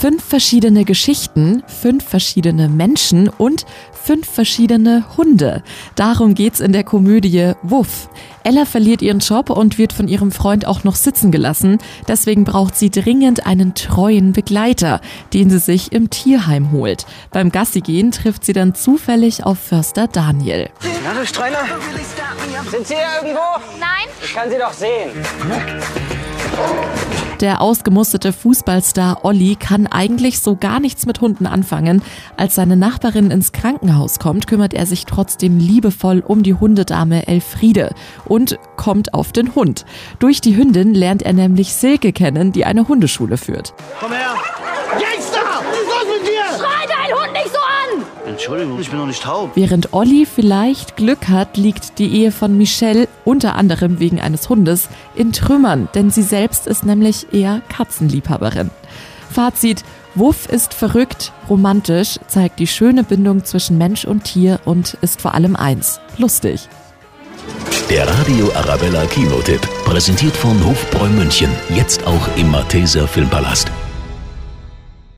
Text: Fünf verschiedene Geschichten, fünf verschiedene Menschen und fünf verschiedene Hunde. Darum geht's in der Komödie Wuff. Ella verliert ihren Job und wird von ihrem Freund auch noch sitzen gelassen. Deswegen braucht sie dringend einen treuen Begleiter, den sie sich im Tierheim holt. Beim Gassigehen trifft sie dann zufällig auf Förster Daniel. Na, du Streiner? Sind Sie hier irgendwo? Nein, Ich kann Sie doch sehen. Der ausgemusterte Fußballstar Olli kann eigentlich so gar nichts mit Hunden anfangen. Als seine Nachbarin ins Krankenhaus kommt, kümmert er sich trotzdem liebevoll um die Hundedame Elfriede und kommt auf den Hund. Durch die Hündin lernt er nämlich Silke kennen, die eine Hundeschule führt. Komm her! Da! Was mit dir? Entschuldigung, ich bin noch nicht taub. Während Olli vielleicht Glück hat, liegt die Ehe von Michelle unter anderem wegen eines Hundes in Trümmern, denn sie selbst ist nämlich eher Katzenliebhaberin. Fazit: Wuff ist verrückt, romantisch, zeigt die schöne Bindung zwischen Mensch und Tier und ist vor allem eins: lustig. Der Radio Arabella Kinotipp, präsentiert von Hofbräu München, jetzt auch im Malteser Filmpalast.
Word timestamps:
Fünf 0.00 0.24
verschiedene 0.24 0.86
Geschichten, 0.86 1.62
fünf 1.66 2.02
verschiedene 2.08 2.70
Menschen 2.70 3.28
und 3.28 3.66
fünf 3.92 4.26
verschiedene 4.26 5.04
Hunde. 5.18 5.62
Darum 5.94 6.32
geht's 6.34 6.60
in 6.60 6.72
der 6.72 6.84
Komödie 6.84 7.52
Wuff. 7.60 8.08
Ella 8.42 8.64
verliert 8.64 9.02
ihren 9.02 9.18
Job 9.18 9.50
und 9.50 9.76
wird 9.76 9.92
von 9.92 10.08
ihrem 10.08 10.32
Freund 10.32 10.66
auch 10.66 10.84
noch 10.84 10.94
sitzen 10.94 11.30
gelassen. 11.30 11.76
Deswegen 12.08 12.44
braucht 12.44 12.76
sie 12.76 12.88
dringend 12.88 13.44
einen 13.46 13.74
treuen 13.74 14.32
Begleiter, 14.32 15.02
den 15.34 15.50
sie 15.50 15.58
sich 15.58 15.92
im 15.92 16.08
Tierheim 16.08 16.72
holt. 16.72 17.04
Beim 17.30 17.52
Gassigehen 17.52 18.10
trifft 18.10 18.46
sie 18.46 18.54
dann 18.54 18.74
zufällig 18.74 19.44
auf 19.44 19.58
Förster 19.58 20.08
Daniel. 20.08 20.70
Na, 21.04 21.12
du 21.12 21.26
Streiner? 21.26 21.58
Sind 22.70 22.86
Sie 22.86 22.94
hier 22.94 23.04
irgendwo? 23.20 23.42
Nein, 23.78 24.08
Ich 24.24 24.32
kann 24.32 24.48
Sie 24.48 24.56
doch 24.56 24.72
sehen. 24.72 25.10
Der 27.40 27.62
ausgemusterte 27.62 28.34
Fußballstar 28.34 29.24
Olli 29.24 29.56
kann 29.56 29.86
eigentlich 29.86 30.40
so 30.40 30.56
gar 30.56 30.78
nichts 30.78 31.06
mit 31.06 31.22
Hunden 31.22 31.46
anfangen. 31.46 32.02
Als 32.36 32.54
seine 32.54 32.76
Nachbarin 32.76 33.30
ins 33.30 33.52
Krankenhaus 33.52 34.18
kommt, 34.18 34.46
kümmert 34.46 34.74
er 34.74 34.84
sich 34.84 35.06
trotzdem 35.06 35.58
liebevoll 35.58 36.20
um 36.20 36.42
die 36.42 36.52
Hundedame 36.52 37.26
Elfriede 37.28 37.94
und 38.26 38.58
kommt 38.76 39.14
auf 39.14 39.32
den 39.32 39.54
Hund. 39.54 39.86
Durch 40.18 40.42
die 40.42 40.54
Hündin 40.54 40.92
lernt 40.92 41.22
er 41.22 41.32
nämlich 41.32 41.72
Silke 41.72 42.12
kennen, 42.12 42.52
die 42.52 42.66
eine 42.66 42.88
Hundeschule 42.88 43.38
führt. 43.38 43.72
Komm 44.00 44.12
her! 44.12 44.34
Da! 45.32 45.62
Was 45.62 46.06
mit 46.06 46.26
dir? 46.26 46.79
Entschuldigung, 48.50 48.80
ich 48.80 48.90
bin 48.90 48.98
noch 48.98 49.06
nicht 49.06 49.22
taub. 49.22 49.52
Während 49.54 49.92
Olli 49.92 50.26
vielleicht 50.26 50.96
Glück 50.96 51.28
hat, 51.28 51.56
liegt 51.56 51.98
die 52.00 52.12
Ehe 52.12 52.32
von 52.32 52.58
Michelle 52.58 53.06
unter 53.24 53.54
anderem 53.54 54.00
wegen 54.00 54.20
eines 54.20 54.48
Hundes 54.48 54.88
in 55.14 55.32
Trümmern, 55.32 55.88
denn 55.94 56.10
sie 56.10 56.22
selbst 56.22 56.66
ist 56.66 56.84
nämlich 56.84 57.32
eher 57.32 57.62
Katzenliebhaberin. 57.68 58.70
Fazit: 59.30 59.84
Wuff 60.16 60.48
ist 60.48 60.74
verrückt, 60.74 61.32
romantisch, 61.48 62.18
zeigt 62.26 62.58
die 62.58 62.66
schöne 62.66 63.04
Bindung 63.04 63.44
zwischen 63.44 63.78
Mensch 63.78 64.04
und 64.04 64.24
Tier 64.24 64.58
und 64.64 64.96
ist 65.00 65.20
vor 65.20 65.34
allem 65.34 65.54
eins: 65.54 66.00
lustig. 66.18 66.68
Der 67.88 68.08
Radio 68.08 68.50
Arabella 68.54 69.04
Kinotipp, 69.06 69.60
präsentiert 69.84 70.36
von 70.36 70.64
Hofbräu 70.64 71.08
München, 71.08 71.50
jetzt 71.68 72.04
auch 72.04 72.28
im 72.36 72.50
Malteser 72.50 73.06
Filmpalast. 73.06 73.70